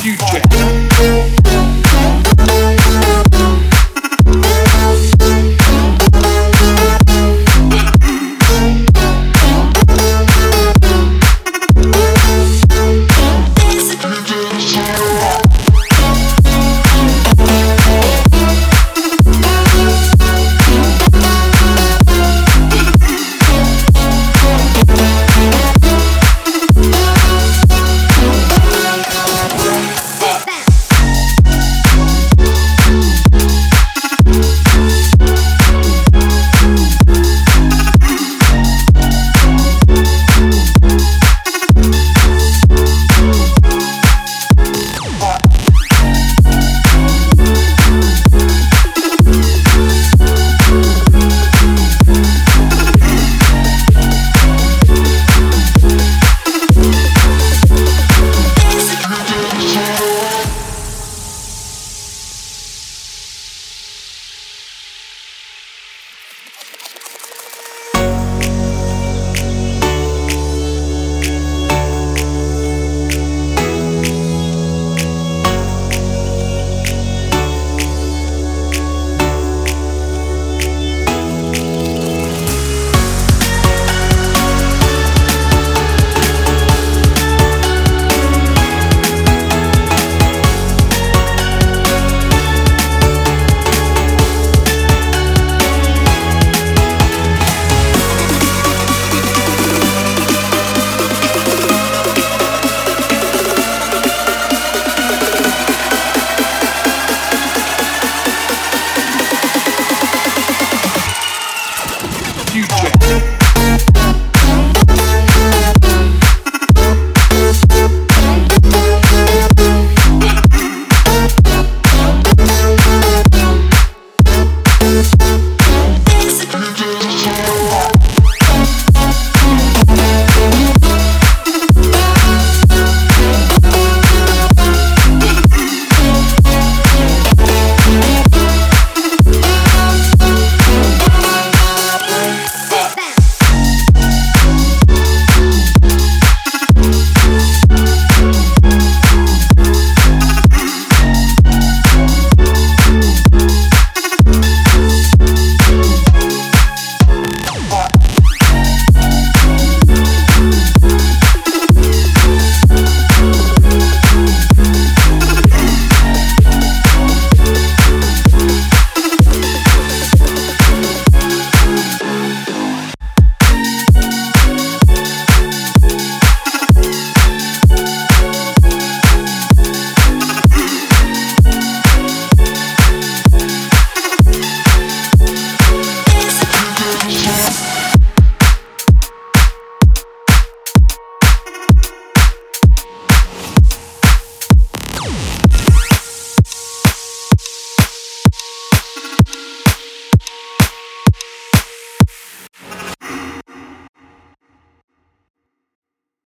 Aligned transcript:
future. 0.00 1.39